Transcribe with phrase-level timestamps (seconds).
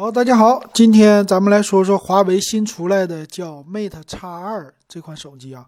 [0.00, 5.66] 好，大家好，今天咱们来说说华为新出来的叫 Mate X 二这款手机啊，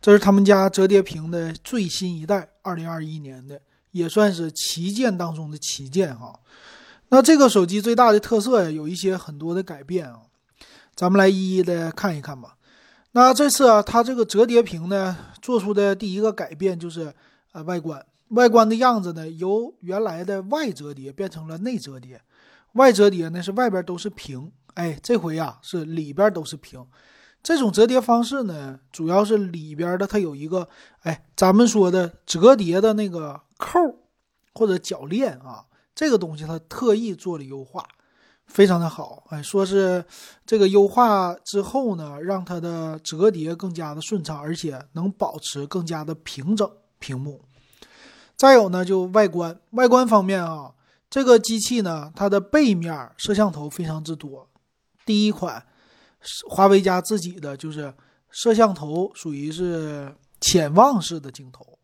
[0.00, 3.60] 这是他们家折叠屏的最新一代，二零二一年的，
[3.92, 6.40] 也算是旗舰当中的旗舰哈。
[7.10, 10.22] 那这个手机最大的特色呀，有一些很多的改变啊，
[10.96, 12.56] 咱们来一一的看一看吧。
[13.12, 17.14] 那这次啊，它这个折叠屏呢，做出的第一个改变就是
[17.52, 22.20] 呃外观，外观的样子呢，由原来的外折叠变成了内折叠。
[22.74, 26.86] 外折叠呢是外边都是平，哎，这回呀是里边都是平。
[27.42, 30.68] 这种折叠方式呢，主要是里边的它有一个，
[31.00, 33.80] 哎，咱们说的折叠的那个扣
[34.54, 37.84] 或者铰链啊，这个东西它特意做了优化，
[38.46, 39.24] 非常的好。
[39.30, 40.04] 哎，说是
[40.46, 47.42] 这个优化之后呢，让它的折叠更加的顺畅，而且能保持更加的平整屏幕。
[48.36, 50.70] 再有呢，就外观，外观方面啊。
[51.12, 54.48] 这个机器呢，它的背面摄像头非常之多。
[55.04, 55.62] 第一款，
[56.48, 57.92] 华为家自己的就是
[58.30, 61.78] 摄像头，属于是潜望式的镜头。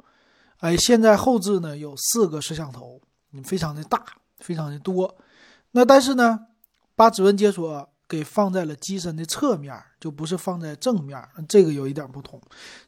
[0.60, 2.98] 哎，现在后置呢有四个摄像头，
[3.34, 4.02] 嗯，非常的大，
[4.38, 5.14] 非常的多。
[5.72, 6.38] 那但是呢，
[6.96, 12.40] 把指纹解锁给放在了机身的侧面，就不是放在正面，这个有一点不同。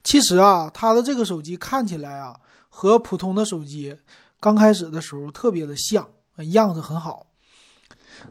[0.02, 2.34] 其实啊，它的这个手机看起来啊，
[2.70, 3.94] 和普通的手机
[4.40, 6.08] 刚开始的时候特别的像。
[6.44, 7.26] 样子很好，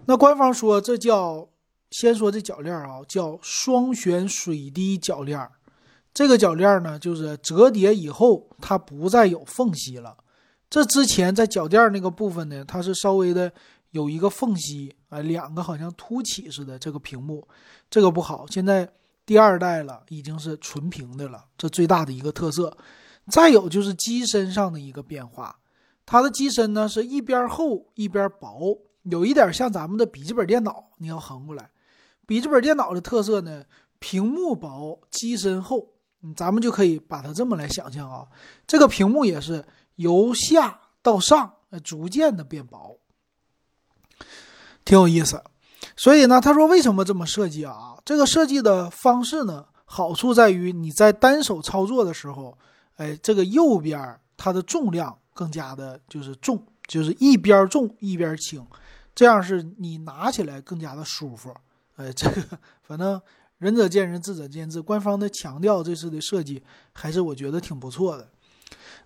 [0.05, 1.47] 那官方说这叫
[1.91, 5.49] 先说这铰链啊，叫双旋水滴铰链。
[6.13, 10.17] 这个铰链呢，就是折叠以后它不再有缝隙了。
[10.69, 13.51] 这之前在脚垫那个部分呢，它是稍微的
[13.91, 17.47] 有一个缝隙啊，两个好像凸起似的这个屏幕，
[17.89, 18.45] 这个不好。
[18.49, 18.87] 现在
[19.25, 22.75] 第二代了，已经是纯平的了，这最大的一个特色。
[23.27, 25.55] 再有就是机身上的一个变化。
[26.11, 30.89] 它的机身呢是一边厚一边薄，有一点像咱们的笔记本电脑。
[30.97, 31.69] 你要横过来，
[32.25, 33.63] 笔记本电脑的特色呢，
[33.99, 35.87] 屏幕薄，机身厚。
[36.35, 38.27] 咱们就可以把它这么来想象啊，
[38.65, 39.63] 这个屏幕也是
[39.97, 41.53] 由下到上，
[41.83, 42.97] 逐渐的变薄，
[44.83, 45.43] 挺有意思。
[45.95, 47.95] 所以呢，他说为什么这么设计啊？
[48.03, 52.57] 这个设计的方式呢，好处在于你在单手操作的时候，
[52.95, 55.15] 哎，这个右边它的重量。
[55.39, 58.61] 更加的就是重，就是一边重一边轻，
[59.15, 61.55] 这样是你拿起来更加的舒服。
[61.95, 63.21] 哎，这个反正
[63.57, 64.81] 仁者见仁，智者见智。
[64.81, 66.61] 官方的强调这次的设计
[66.91, 68.27] 还是我觉得挺不错的。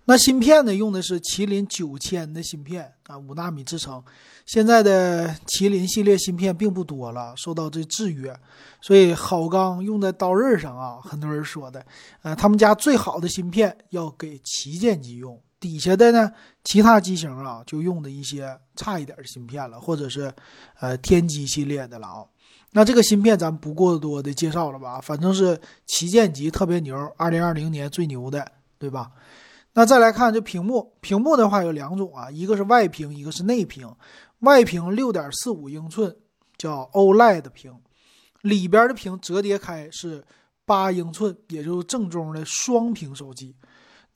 [0.06, 4.02] 那芯片呢，用的是麒麟九千的芯片啊，五纳米制成。
[4.44, 8.36] 现在的麒麟系列芯片并不多了，受到这制约，
[8.80, 10.98] 所以好钢用在刀刃上啊。
[11.00, 11.86] 很多人说的，
[12.22, 15.40] 呃，他们家最好的芯片要给旗舰机用。
[15.64, 16.30] 底下的呢，
[16.62, 20.30] 其他机型啊，就用的一些差一点的芯片了，或者是，
[20.78, 22.22] 呃，天玑系列的了啊。
[22.72, 25.00] 那这个芯片咱不过多的介绍了吧？
[25.00, 28.46] 反正是旗舰级特别牛，二零二零年最牛的，
[28.78, 29.10] 对吧？
[29.72, 33.90] 那再来看这屏幕，屏幕的话有两种啊，一个是外屏，一个是内屏。
[34.40, 36.14] 外屏六点四五英寸，
[36.58, 37.74] 叫 OLED 屏，
[38.42, 40.22] 里边的屏折叠开是
[40.66, 43.56] 八英寸，也就是正宗的双屏手机。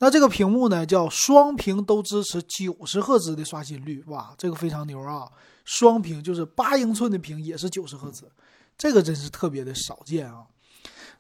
[0.00, 5.28] 那这个屏幕呢，叫双屏都支持九十赫兹的刷新率，哇，这个非常牛啊！
[5.64, 8.30] 双屏就是八英寸的屏也是九十赫兹，
[8.76, 10.44] 这个真是特别的少见啊。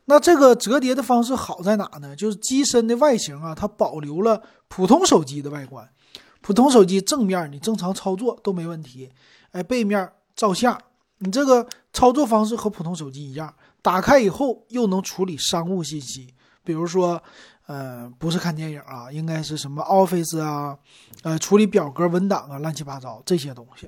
[0.04, 2.14] 那这个折叠的方式好在哪呢？
[2.14, 5.86] 就是机身的外形啊，它保留了普通手机的外观，
[6.40, 9.10] 普通手机正面你正常操作都没问题，
[9.50, 10.80] 哎，背面照相，
[11.18, 13.52] 你这个操作方式和普通手机一样，
[13.82, 17.20] 打开以后又能处理商务信息，比如说。
[17.68, 20.78] 呃，不是看电影啊，应该是什么 Office 啊，
[21.22, 23.86] 呃，处理表格、文档啊，乱七八糟这些东西，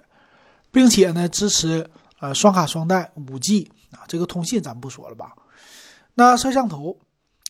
[0.71, 1.89] 并且呢，支持
[2.19, 5.35] 呃双卡双待、五 G 啊，这个通信咱不说了吧。
[6.13, 6.95] 那摄像头，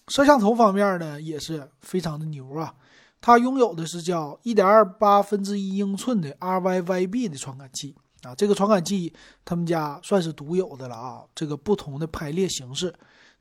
[0.06, 2.72] 摄像头方面呢，也是非常的牛啊，
[3.20, 7.92] 它拥有的是叫一点二八分之一英寸的 RYYB 的传感器
[8.22, 9.12] 啊，这个传感器
[9.44, 12.94] 他们家算是独有的了啊，这个不同的排列形式。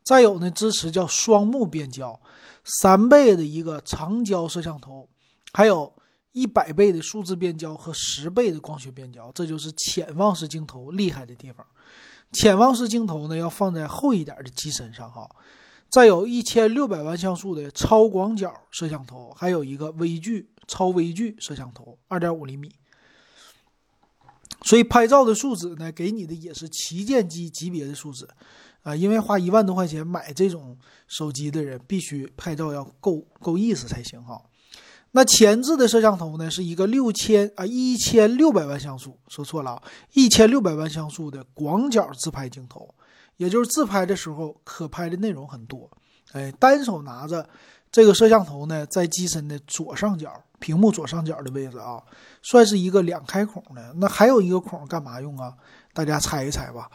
[0.10, 2.20] 再有呢，支持叫双目变焦，
[2.64, 5.08] 三倍的一个长焦摄像头，
[5.54, 5.94] 还有
[6.32, 11.64] 一百倍的数字变焦和十倍的光学变焦，这就是潜望式镜头厉害的地方。
[12.32, 15.30] 潜望式镜头呢，要放在厚一点的机身上哈。
[15.92, 22.72] 再有一千六百万像素的超广角摄像头，还有一个微距超微距摄像头，二点五厘米。
[24.64, 28.28] 所以拍照的素质呢，给你的也是旗舰机级别的素质。
[28.90, 30.76] 啊，因为花一万多块钱买这种
[31.08, 34.42] 手机的人，必须拍照要够够意思才行哈。
[35.12, 39.84] 那前置的摄像头呢，是一个六千啊一千六百万像素，说错了啊，
[40.14, 42.94] 一千六百万像素的广角自拍镜头，
[43.38, 45.90] 也就是自拍的时候可拍的内容很多。
[46.34, 47.48] 哎，单手拿着
[47.92, 52.00] 这个摄像头呢，在机身的左上角，屏幕左上角的位置啊，
[52.44, 53.94] 算是一个两开孔的。
[53.98, 55.54] 那还有一个孔干嘛用啊？
[55.92, 56.88] 大家猜一猜吧。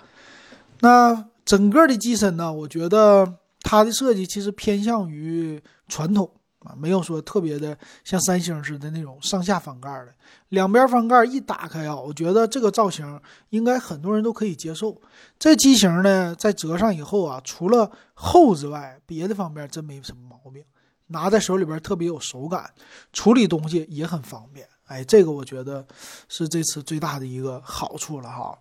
[0.79, 6.31] 那整个的机身呢，我觉得它的设计其实偏向于传统。
[6.65, 10.15] 啊，没有说特别的像三星似的那种上下翻盖的，
[10.49, 13.21] 两边翻盖一打开啊，我觉得这个造型
[13.51, 14.99] 应该很多人都可以接受。
[15.39, 20.65] 这机型呢，在折上以后啊，除了厚之外，别的方面真没什么毛病，
[21.09, 22.73] 拿在手里边特别有手感，
[23.13, 24.67] 处理东西也很方便。
[24.87, 25.87] 哎，这个我觉得
[26.31, 28.59] 是这次最大的一个好处了哈。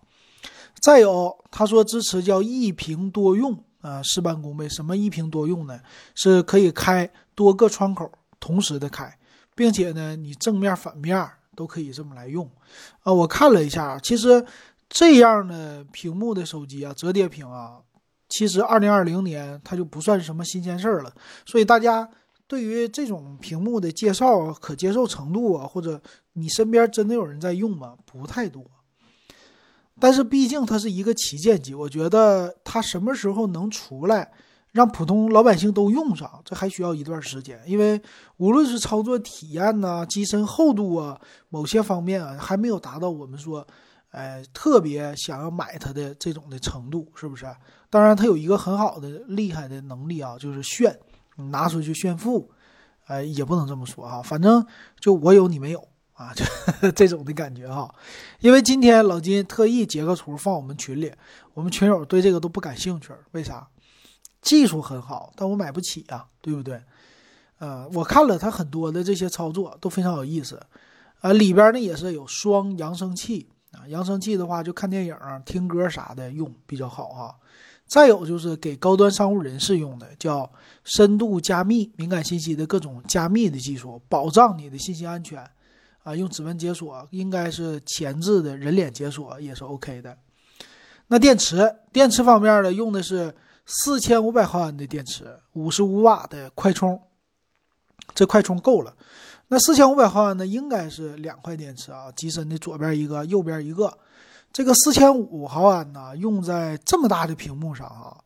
[0.80, 3.62] 再有，他说支持叫一屏多用。
[3.80, 4.66] 啊，事半功倍。
[4.66, 5.78] 什么一屏多用呢？
[6.14, 8.10] 是可以开多个窗口
[8.40, 9.18] 同时的开，
[9.54, 12.50] 并且呢，你正面反面都可以这么来用。
[13.02, 14.42] 啊，我看了一下，其实
[14.88, 17.78] 这样的屏幕的手机啊，折叠屏啊，
[18.30, 21.12] 其实二零二零年它就不算是什么新鲜事儿了。
[21.44, 22.08] 所以大家
[22.46, 26.00] 对于这种屏幕的介绍可接受程度啊，或者
[26.32, 27.94] 你身边真的有人在用吗？
[28.06, 28.64] 不太多。
[30.00, 34.30] 但是毕竟它是一个旗舰机，我觉得它什么时候能出来，
[34.72, 37.60] 让普通老百姓都用上，这还需要一段时间。
[37.64, 38.00] 因为
[38.38, 43.64] 无论是操作体验呐、机身厚度啊，某些方面啊，还没有达到我们说，
[44.10, 47.46] 哎，特别想要买它的这种的程度，是不是？
[47.88, 50.98] 当然，它有一个很好的、厉害的能力啊，就是炫，
[51.36, 52.50] 拿出去炫富，
[53.06, 54.66] 哎，也不能这么说哈，反正
[54.98, 55.88] 就我有你没有。
[56.14, 56.44] 啊，就
[56.92, 57.92] 这种的感觉哈，
[58.40, 61.12] 因为今天老金特意截个图放我们群里，
[61.54, 63.68] 我们群友对这个都不感兴趣，为啥？
[64.40, 66.80] 技术很好，但我买不起啊，对不对？
[67.58, 70.60] 呃，我看了他很多的这些操作都非常有意思，
[71.20, 77.36] 啊，里边呢也是有双扬声器啊，扬声器的话就看电影、听歌啥的用比较好哈。
[77.86, 80.50] 再有就是给高端商务人士用的，叫
[80.84, 85.44] 深度加密敏感信息的各种加密的技术，保障你的信息安全。
[86.04, 90.16] 啊，用指纹解锁应该是前置的人脸解锁也是 OK 的。
[91.08, 93.34] 那电池，电池方面呢，用的是
[93.66, 97.00] 四千五百毫安的电池，五十五瓦的快充，
[98.14, 98.94] 这快充够了。
[99.48, 103.98] 那四千五百毫安呢，应该是两块电池啊，机身的左边一个，右边一个。
[104.52, 108.16] 这个四千五毫安呢，用在这么大的屏幕上啊，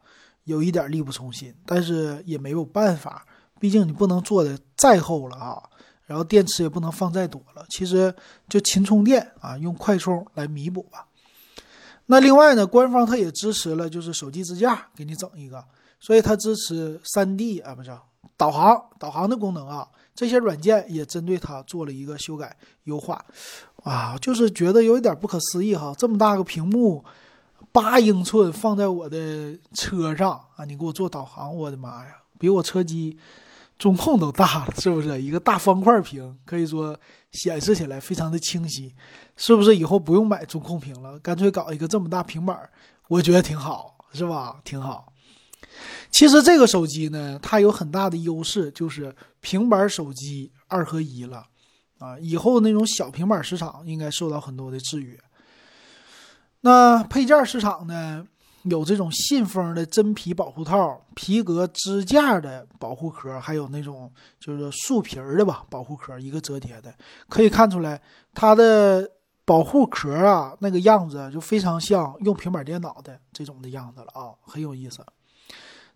[0.45, 3.27] 有一点力不从心，但是也没有办法，
[3.59, 5.63] 毕竟你不能做的再厚了啊。
[6.09, 8.13] 然后电池也不能放再多了，其实
[8.49, 11.07] 就勤充电啊，用快充来弥补吧。
[12.07, 15.63] 那另外呢，官方它也支持了，就是手机支架给你整一个，
[16.01, 17.95] 所以它支持三 D 啊，不是
[18.39, 23.23] 导航导航的功能啊，这些软件也针对它做了一个修改优化。
[23.85, 27.05] 啊，就是觉得有一点不可思议哈，这么大个屏幕，
[27.71, 33.19] 八英寸放在我的车上啊，你给我做导航，我的妈呀，比我车机。
[33.79, 36.37] 中控都大了，是不是一个大方块屏？
[36.45, 36.99] 可以说
[37.31, 38.93] 显示起来非常的清晰，
[39.37, 39.77] 是不是？
[39.77, 42.59] 以后不用买中控屏了，干脆搞一个这么大平板，
[43.07, 44.61] 我觉得挺好，是吧？
[44.65, 45.13] 挺好。
[46.11, 51.47] 其实这个手机呢，它有很大的优势，就是平板手机二合一了
[51.99, 52.19] 啊。
[52.19, 55.17] 以后那种小平板市场应该受到很多的制约。
[56.63, 58.27] 那配件市场呢？
[58.65, 66.93] 有这种信封的真皮保护套、皮革支架的保护壳，还有那种就是树皮的吧保护壳，一个折叠的，
[67.29, 68.01] 可以看出来
[68.35, 69.09] 它的
[69.45, 75.05] 保护壳啊，那个样子就非常像用平板电脑的这种的样子了啊，很有意思。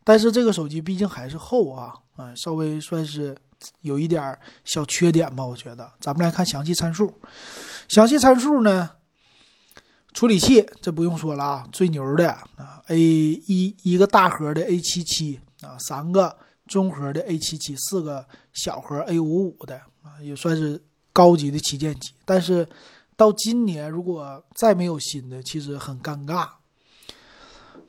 [0.05, 3.37] 但是这个手机毕竟还是厚啊，啊，稍微算是
[3.83, 5.93] 有一点小缺点吧，我觉得。
[6.01, 7.13] 咱们来看详细参数，
[7.89, 8.91] 详细参数呢？
[10.13, 22.13] 处理器这不用说了啊，最牛的啊，A 一一个大核的 A 七七啊，三个中核的 A 七七，四个小核 A 五五的啊，也算是高级的旗舰机。
[22.25, 22.69] 但是
[23.17, 26.49] 到今年如果再没有新的，其实很尴尬。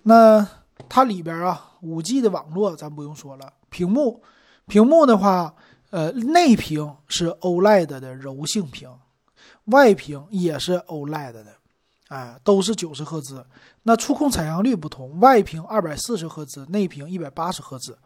[0.04, 0.48] 那
[0.88, 4.24] 它里边啊，五 G 的网络咱不用说了，屏幕
[4.68, 5.54] 屏幕的话，
[5.90, 8.90] 呃，内屏是 OLED 的柔性屏，
[9.66, 11.58] 外屏也是 OLED 的。
[12.14, 13.44] 哎，都是九十赫兹，
[13.82, 17.98] 那触控采样率不同，外屏二百四十赫兹，内屏一百八十赫兹。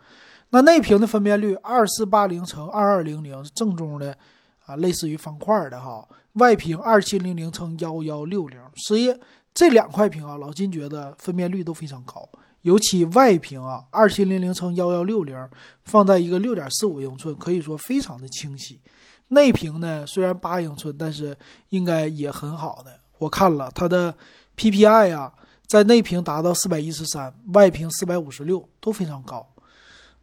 [0.51, 4.17] 那内屏的分辨率二四八零乘二二零零正宗的
[4.65, 6.07] 啊，类似于方块的哈。
[6.35, 9.13] 外屏二七零零乘幺幺六零，所以
[9.53, 12.29] 这两块屏啊，老金觉得分辨率都非常高，
[12.61, 15.35] 尤其外屏啊，二七零零乘幺幺六零
[15.83, 18.79] 放在一个六点四五英寸，可以说非常的清晰。
[19.27, 21.37] 内屏呢虽然八英寸，但是
[21.71, 23.01] 应该也很好的。
[23.17, 24.15] 我看了它的
[24.55, 25.33] PPI 啊，
[25.65, 29.47] 在内屏达到四百一十三，外屏四百五十六，都非常高。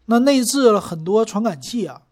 [0.07, 2.03] 那内置了很多传感器啊，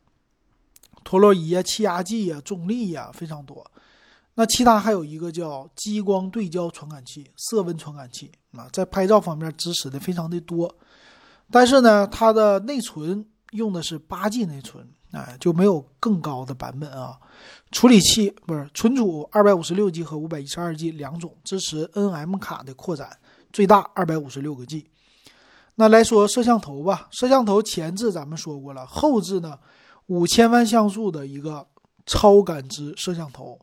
[1.04, 3.70] 陀螺仪啊、气压计啊、重力呀，非常多。
[4.34, 10.74] 那其他还有一个叫激光对焦传感器、色温传感器啊，在拍照方面支持的非常的多。
[11.50, 17.18] 但是呢，它的内存用的是八 G 内存，哎，就没有更高的版本啊。
[17.70, 23.18] 处理器不是存储二百五十六 G 和五百一十二 G 两种，支持 NM 卡的扩展，
[23.52, 24.86] 最大二百五十六个 G。
[25.76, 29.58] 那来说摄像头吧，摄像头前置咱们说过了，后置呢
[30.06, 31.66] 五千万像素的一个
[32.04, 33.58] 超感知摄像头，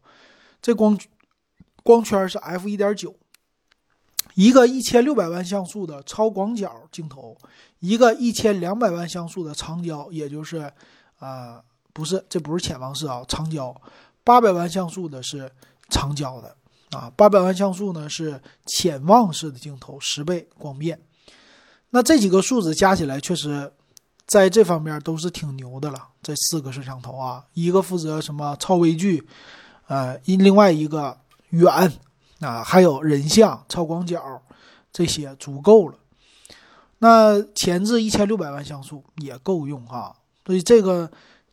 [0.60, 0.98] 这光
[1.84, 3.16] 光圈是 f 一点九，
[4.34, 7.38] 一个一千六百万像素的超广角镜头，
[7.80, 10.74] 一个一千两百万像素的长焦，也就是
[11.20, 11.62] 啊
[11.94, 13.76] 不是这不是潜望式啊长焦，
[14.24, 15.52] 八百万像素的是
[15.90, 16.56] 长焦的
[16.92, 21.00] 啊，八百万像素呢是潜望式的镜头，十倍光变。
[21.92, 23.72] 那这几个数字加起来，确实
[24.26, 26.08] 在这方面都是挺牛的了。
[26.22, 29.28] 这四个摄像头啊，一个负责什么超微距，
[29.88, 31.18] 呃，另外一个
[31.50, 31.92] 远
[32.40, 34.42] 啊，还有人像、超广角，
[34.94, 35.96] 这些足够了。
[37.00, 40.16] 那前置一千六百万像素也够用哈。
[40.50, 41.08] 所以这个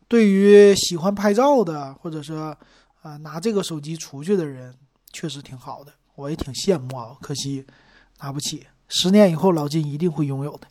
[0.08, 2.56] 对于喜欢拍照的，或者说
[3.02, 4.74] 啊拿这个手机出去的人，
[5.12, 5.92] 确实挺好的。
[6.14, 7.62] 我也挺羡慕啊，可惜
[8.20, 8.66] 拿不起。
[8.88, 10.66] 十年以后，老金一定会拥有的。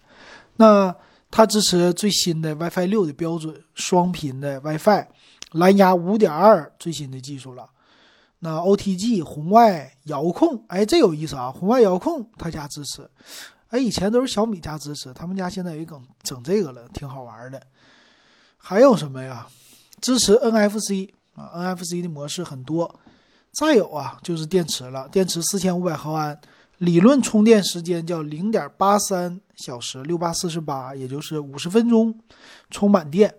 [0.55, 0.95] 那
[1.29, 5.05] 它支持最新的 WiFi 六的标准，双频的 WiFi，
[5.51, 7.69] 蓝牙五点二最新的技术了。
[8.39, 11.51] 那 OTG 红外遥控，哎，这有意思啊！
[11.51, 13.07] 红外遥控他家支持，
[13.67, 17.61] 哎，以前都是小米家支持，他们家现在也整整这个了，挺好玩的。
[18.67, 19.45] 还有什么呀？
[20.01, 22.99] 支持 NFC 啊，NFC 的模式很多。
[23.51, 26.35] 再有啊，就是电池了，电池四千五百毫安。
[26.79, 32.19] 理论充电时间叫零点八三小时，六八四十八，也就是五十分钟
[32.71, 33.31] 充满电。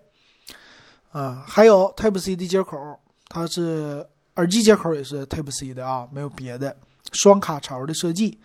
[1.11, 6.73] 啊，还有 Type C 的接口，它是耳机接口也是 Type C 的啊，没有别的。
[7.11, 8.39] 双卡槽的设计，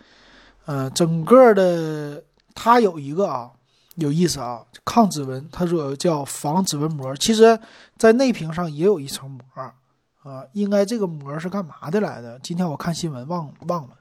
[0.65, 2.21] 呃，整个的
[2.53, 3.49] 它有一个啊，
[3.95, 7.59] 有意思啊，抗指纹，它说叫防指纹膜，其实
[7.97, 9.39] 在内屏上也有一层膜
[10.23, 12.39] 啊，应该这个膜是干嘛的来的？
[12.39, 13.95] 今天我看新闻忘忘了。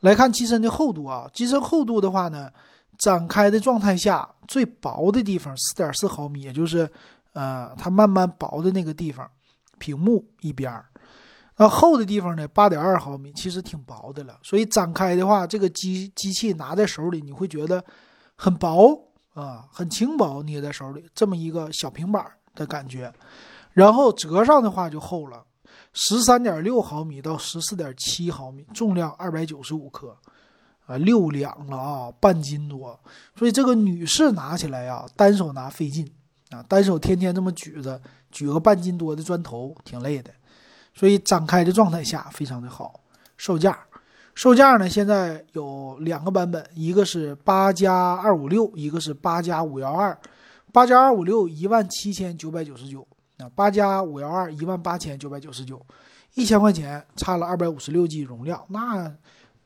[0.00, 2.50] 来看机身的厚度啊，机身厚度的话呢，
[2.98, 6.90] 展开的状态下最薄的地方四点四毫米，也就是
[7.32, 9.30] 呃它慢慢薄的那个地方，
[9.78, 10.84] 屏幕一边儿，
[11.56, 14.38] 那厚的地方呢八点二毫米，其实挺薄的了。
[14.42, 17.82] 所以展开的话，这个机机器拿在手里，你会觉得
[18.36, 18.94] 很薄
[19.34, 22.24] 啊，很轻薄，捏在手里这么一个小平板
[22.54, 23.12] 的感觉。
[23.72, 25.44] 然后折上的话就厚了。
[25.92, 30.16] 十三点六毫米到十四点七毫米，重量二百九十五克，
[30.86, 32.98] 啊，六两了啊，半斤多。
[33.36, 36.08] 所以这个女士拿起来呀，单手拿费劲
[36.50, 38.00] 啊，单手天天这么举着，
[38.30, 40.32] 举个半斤多的砖头挺累的。
[40.94, 43.00] 所以展开的状态下非常的好。
[43.36, 43.76] 售价，
[44.34, 50.16] 售价呢现在有两个版本，一个是八加二五六，一个是八加五幺二。
[50.72, 53.06] 八加二五六一万七千九百九十九。
[53.38, 55.80] 那八加五幺二一万八千九百九十九，
[56.34, 59.12] 一千块钱差了二百五十六 G 容量，那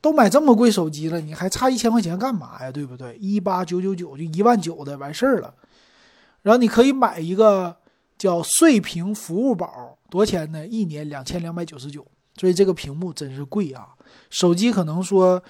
[0.01, 2.71] 都买这么贵手机了，你还差一千块钱干嘛呀？
[2.71, 3.17] 对不对？
[3.17, 5.53] 一八九九九就一万九的完事儿了。
[6.43, 7.75] 然后你可以买一个
[8.17, 10.65] 叫碎屏服务宝，多少钱呢？
[10.65, 12.05] 一年两千两百九十九。
[12.39, 13.89] 所以这个屏幕真是贵啊！
[14.29, 15.43] 手机可能说，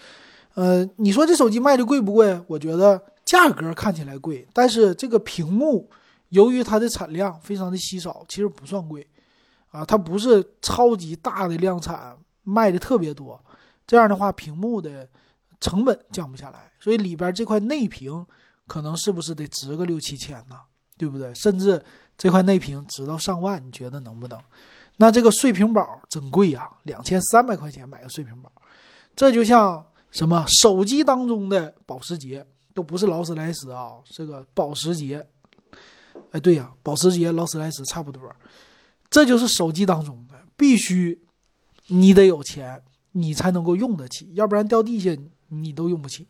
[0.55, 2.41] 呃，你说这手机卖的贵不贵？
[2.47, 5.89] 我觉得价格看起来贵，但是这个屏幕。
[6.29, 9.03] 由于它的产量非常的稀少，其实不算贵，
[9.71, 13.43] 啊，它不是超级大的量产，卖的特别多，
[13.87, 15.09] 这样的话屏幕的
[15.59, 18.23] 成本降不下来，所以里边这块内屏
[18.67, 20.55] 可能是不是得值个六七千呢？
[20.99, 21.33] 对不对？
[21.33, 21.83] 甚至
[22.15, 24.39] 这块内屏值到上万，你觉得能不能？
[25.01, 28.51] 那这个碎屏保真贵呀，两千三百块钱买个碎屏保，
[29.15, 35.25] 这就像什么手机当中的保时捷，都不是劳斯莱斯啊，这个保时捷。
[36.31, 38.21] 哎，对呀，保时捷、劳斯莱斯差不多，
[39.09, 41.17] 这就是手机当中的，必须
[41.87, 45.15] 你得有钱，你才能够用得起，要不然掉地下
[45.47, 46.27] 你都用不起，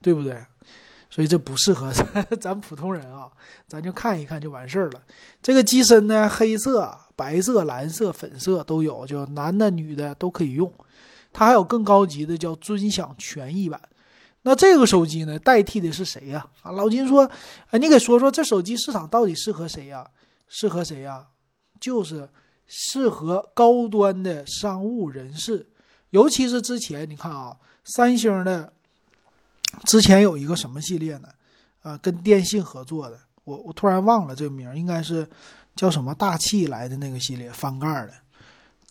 [0.00, 0.40] 对不对？
[1.14, 1.92] 所以这不适合
[2.40, 3.30] 咱普通人啊，
[3.68, 5.00] 咱就看一看就完事儿了。
[5.40, 10.72] 这个机身呢，黑色、白色、蓝色、粉色都有，就男的、女的都可以用。
[11.32, 13.80] 它还有更高级的，叫尊享权益版。
[14.42, 16.44] 那这个手机呢，代替的是谁呀？
[16.62, 17.30] 啊，老金说，
[17.70, 20.04] 哎，你给说说这手机市场到底适合谁呀？
[20.48, 21.28] 适合谁呀？
[21.78, 22.28] 就是
[22.66, 25.68] 适合高端的商务人士，
[26.10, 28.72] 尤其是之前你看啊，三星的
[29.84, 31.28] 之前有一个什么系列呢？
[31.82, 35.28] 啊，跟电信合作的，我我突然忘了这个名，应该是
[35.76, 38.12] 叫什么大气来的那个系列，翻盖的。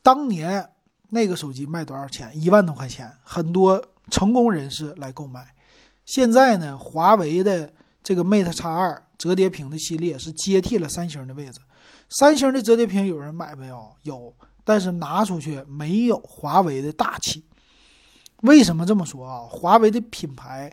[0.04, 0.70] 当年
[1.10, 2.32] 那个手机卖多少钱？
[2.40, 5.48] 一万多块钱，很多成功人士来购买。
[6.06, 7.74] 现在呢，华为的
[8.04, 11.60] 这个 Mate X 二折叠屏的系列是接替了三星的位置。
[12.10, 13.96] 三星的折叠屏有人买没有？
[14.04, 17.44] 有，但是拿出去没有华为的大气。
[18.44, 19.42] 为什么这么说啊？
[19.50, 20.72] 华为的品牌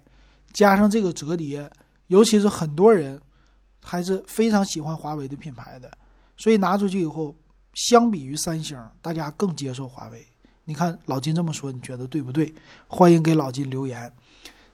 [0.53, 1.71] 加上这个折叠，
[2.09, 3.21] 尤其是很多人
[3.81, 5.91] 还是非常喜欢华为的品牌的，
[6.37, 7.35] 所以拿出去以后，
[7.75, 10.27] 相比于三星，大家更接受华为。
[10.65, 12.53] 你看老金这么说，你觉得对不对？
[12.89, 14.13] 欢迎给老金留言。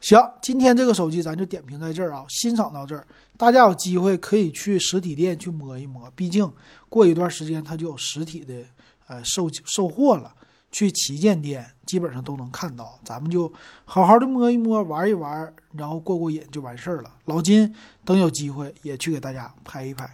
[0.00, 6.50] 行，今天这个手机咱就点评在这儿啊，欣赏到这儿，大家有机会可以去实体店去摸一摸，毕竟
[6.88, 8.64] 过一段时间它就有实体的
[9.06, 10.34] 呃售售货了，
[10.76, 13.50] 去旗舰店基本上都能看到，咱们就
[13.86, 17.10] 好好的摸一摸，玩一玩，然后过过瘾就完事儿了。
[17.24, 20.06] 老金等有机会也去给大家拍一拍。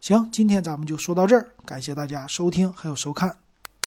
[0.00, 3.36] 行，今天咱们就说到这儿，感谢大家收听还有收看。